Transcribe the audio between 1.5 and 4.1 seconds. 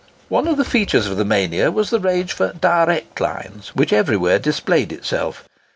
was the rage for "direct lines" which